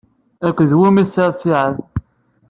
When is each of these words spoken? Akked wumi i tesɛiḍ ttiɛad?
Akked 0.47 0.71
wumi 0.77 0.99
i 1.01 1.05
tesɛiḍ 1.05 1.31
ttiɛad? 1.33 1.75